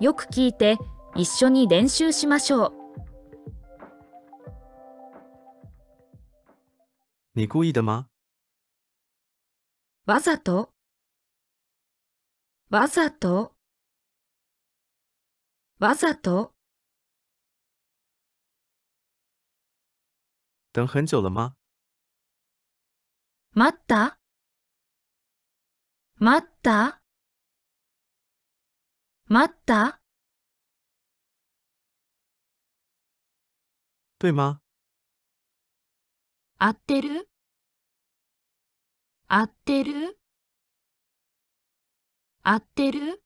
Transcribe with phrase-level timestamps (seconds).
[0.00, 0.76] よく聞いて
[1.16, 2.72] 一緒に練習しましょう。
[7.34, 8.08] 你故意的吗？
[10.06, 10.72] わざと？
[12.70, 13.54] わざと？
[15.80, 16.52] わざと？
[20.72, 21.56] 等很久了吗？
[23.52, 24.18] 待った？
[26.20, 26.97] 待った？
[29.30, 30.00] 待った？
[34.18, 34.60] 对吗？
[36.58, 37.28] 合ってる？
[39.28, 40.18] 合ってる？
[42.42, 43.22] 合ってる？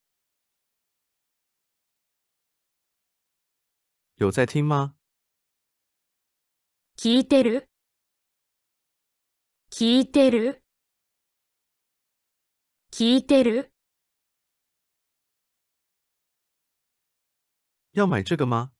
[4.17, 4.93] 有在听吗？
[6.97, 7.69] 聞いてる？
[9.71, 10.63] 聞いてる？
[12.91, 13.72] 聞いてる？
[17.93, 18.71] 要买这个吗？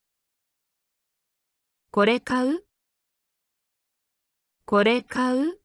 [1.92, 2.64] これ買う？
[4.66, 5.60] これ買う？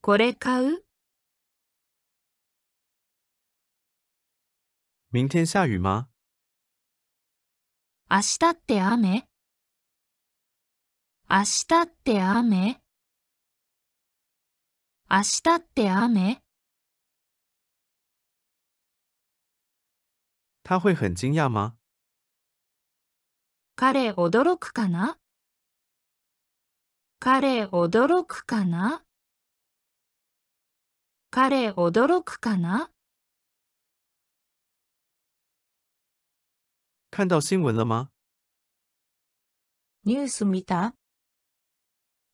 [0.00, 0.84] これ買う？
[5.10, 6.08] 明天下雨吗？
[8.08, 9.26] 明日って雨？
[11.28, 12.80] 明日って雨？
[15.10, 16.40] 明日って雨？
[20.65, 21.77] 他会很惊讶吗？
[23.75, 25.17] 彼驚くかな
[27.19, 29.03] 彼驚くかな
[31.31, 32.91] 彼驚くかな
[37.09, 38.11] 看到新闻了吗？
[40.03, 40.95] ニュース見た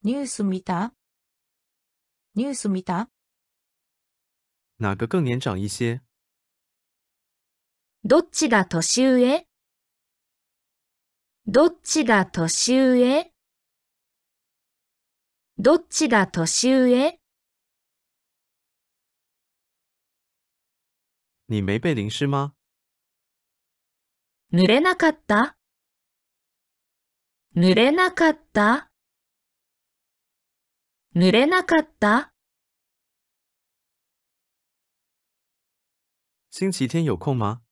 [0.03, 0.93] ニュース見た
[2.35, 3.09] ニュース見た
[4.77, 6.01] 哪个更年长一些？
[8.04, 9.46] どっちが年上？
[11.46, 13.30] どっちが年上？
[15.56, 17.20] どっちが年上？
[21.46, 22.54] 你没被淋湿吗？
[24.52, 25.56] 濡れなかった？
[27.54, 28.90] 濡れなかった？
[31.14, 32.32] 濡れなかった？
[36.50, 37.62] 星期天有空吗？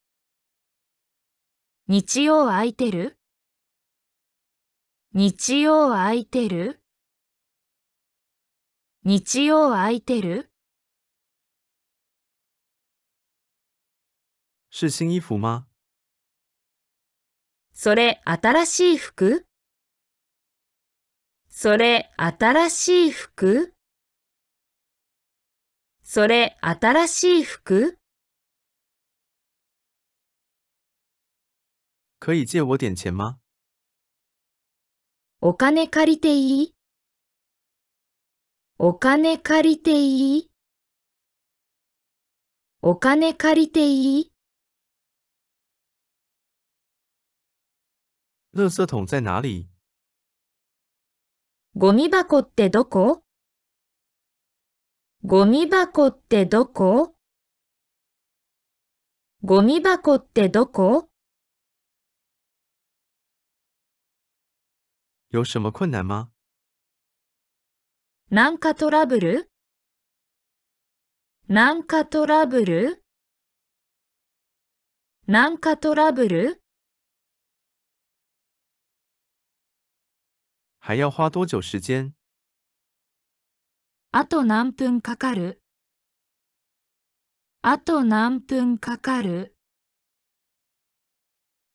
[1.92, 3.18] 日曜空いてる？
[5.12, 6.80] 日曜空いてる？
[9.02, 10.52] 日曜空いてる？
[14.70, 15.66] 是新衣服吗？
[17.72, 19.44] それ新しい服？
[21.48, 23.74] それ新しい服？
[26.04, 27.99] それ新しい服？
[32.20, 33.38] 可以借我点钱吗？
[35.40, 36.74] お金借りていい？
[38.76, 40.50] お金借りていい？
[42.82, 44.32] お金借りていい？
[48.54, 49.66] 垃圾桶在哪里？
[51.74, 53.22] ゴミ箱ってどこ？
[55.24, 57.14] ゴミ箱ってどこ？
[59.42, 61.09] ゴミ箱ってどこ？
[65.32, 66.32] 有什么困难吗？
[68.30, 69.48] なんかトラブル？
[71.46, 73.04] なんかトラブル？
[75.28, 76.60] なんかトラブル？
[80.80, 82.12] 还要花多久时间？
[84.10, 85.62] あと何分かかる？
[87.62, 89.54] あと何分かかる？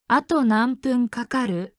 [0.09, 1.74] あと何分かかる？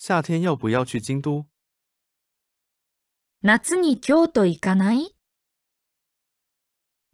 [0.00, 1.48] 夏天要不要去京都？
[3.42, 5.16] 夏に京都行かない？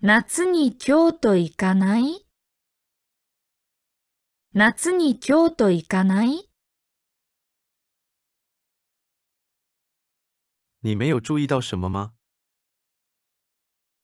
[0.03, 2.26] 夏に京都行かない？
[4.53, 6.50] 夏に京都行かない？
[10.81, 12.12] 你没有注意到什么吗？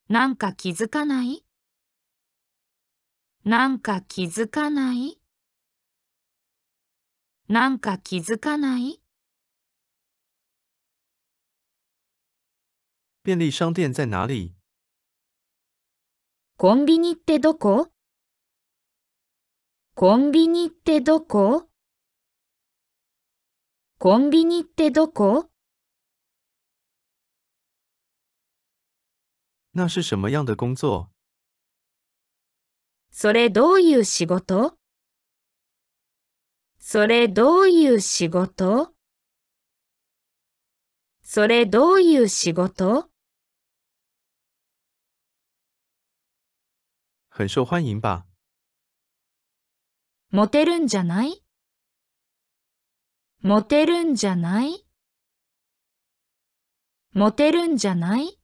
[0.08, 1.44] なんか気づかない？
[3.44, 5.19] なんか気づかない？
[7.50, 9.00] なんか気づかない？
[13.25, 14.55] 便利商店在哪里？
[16.56, 17.88] コンビニってどこ？
[19.97, 21.67] コンビニってどこ？
[23.99, 25.50] コンビニってどこ？
[29.73, 31.08] 那是什么样的工作？
[33.11, 34.79] それどういう仕事？
[36.82, 38.94] それどういう仕事？
[41.22, 43.10] それどういう仕事？
[47.28, 48.24] 很受欢迎吧？
[50.30, 51.44] モテるんじゃない？
[53.42, 54.86] モテるんじゃない？
[57.12, 58.40] モテるんじゃない？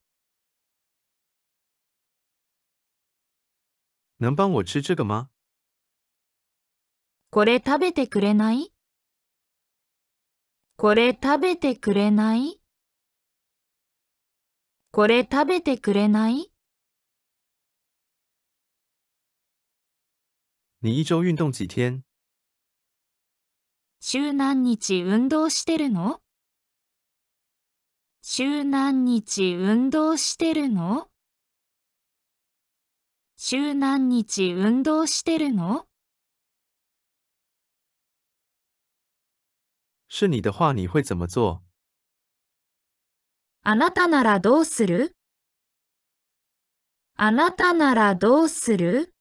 [4.19, 5.31] 能帮我吃这个吗？
[7.37, 8.73] これ食べてくれない？
[10.79, 12.59] これ食べてくれない？
[14.91, 16.51] これ食べてくれない？
[20.81, 22.05] 你一周运动几天？
[24.01, 26.23] 週何日運動してるの？
[28.23, 31.11] 週何日運動してるの？
[33.37, 35.87] 週何日運動してるの？
[40.19, 41.61] 是你的话，你会怎么做？
[43.63, 45.15] あなたならどうする？
[47.19, 49.13] あなたならどうする？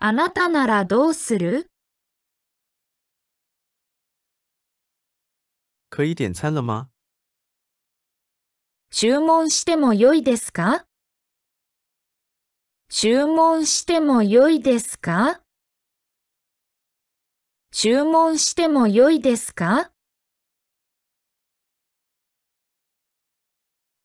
[0.00, 1.70] あなたならどうする？
[5.88, 6.88] 可以点餐了吗？
[8.90, 10.84] 注文してもよいですか？
[12.88, 15.43] 注文してもよいですか？
[17.76, 19.90] 注文してもよいですか？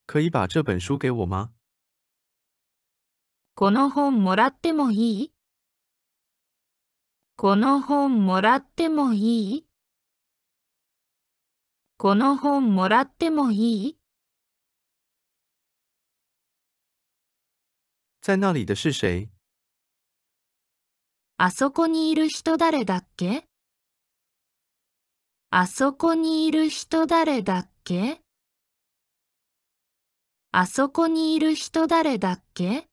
[0.07, 1.51] 可以把这本书给我吗？
[3.54, 5.33] この本もらってもいい？
[7.38, 9.66] この本もらってもいい？
[12.00, 13.98] この本もらってもいい？
[18.24, 19.30] 在那里的是谁？
[21.38, 23.49] あそこにいる人誰だっけ？
[25.51, 28.22] あそこにいる人誰だっけ？
[30.51, 32.86] あそこにいる人誰だっけ？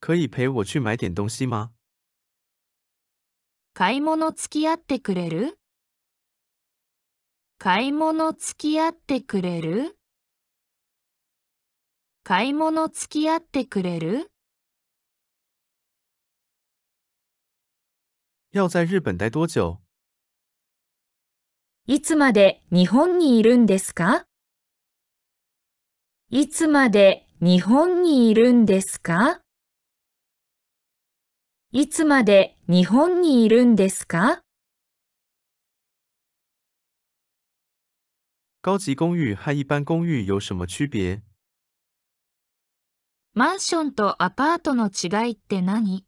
[0.00, 1.70] 可以陪我去买点东西吗？
[3.74, 5.56] 買い物付き合ってくれる？
[7.58, 9.96] 買い物付き合ってくれる？
[12.24, 14.31] 買い物付き合ってくれる？
[18.54, 19.78] 要在日本待多久？
[21.86, 24.26] いつまで日本にいるんですか？
[26.28, 29.40] いつまで日本にいるんですか？
[31.72, 34.42] いつまで日本にいるんですか？
[38.60, 41.22] 高级公寓和一般公寓有什么区别？
[43.32, 46.04] マンションとアパートの違いって何？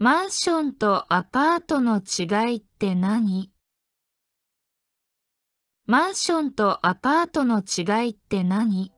[0.00, 3.50] マンションとアパートの違いって何？
[5.86, 8.92] マンションとアパートの違いって何？